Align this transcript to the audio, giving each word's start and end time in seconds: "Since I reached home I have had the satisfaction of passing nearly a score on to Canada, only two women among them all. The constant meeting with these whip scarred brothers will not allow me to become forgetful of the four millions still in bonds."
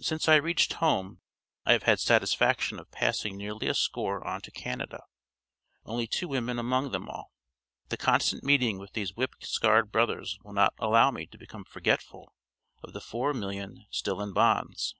"Since 0.00 0.28
I 0.30 0.36
reached 0.36 0.72
home 0.72 1.20
I 1.66 1.72
have 1.74 1.82
had 1.82 1.98
the 1.98 2.02
satisfaction 2.02 2.78
of 2.78 2.90
passing 2.90 3.36
nearly 3.36 3.68
a 3.68 3.74
score 3.74 4.26
on 4.26 4.40
to 4.40 4.50
Canada, 4.50 5.02
only 5.84 6.06
two 6.06 6.26
women 6.26 6.58
among 6.58 6.90
them 6.90 7.06
all. 7.06 7.34
The 7.90 7.98
constant 7.98 8.44
meeting 8.44 8.78
with 8.78 8.94
these 8.94 9.14
whip 9.14 9.34
scarred 9.42 9.92
brothers 9.92 10.38
will 10.42 10.54
not 10.54 10.72
allow 10.78 11.10
me 11.10 11.26
to 11.26 11.36
become 11.36 11.64
forgetful 11.64 12.32
of 12.82 12.94
the 12.94 13.02
four 13.02 13.34
millions 13.34 13.80
still 13.90 14.22
in 14.22 14.32
bonds." 14.32 14.94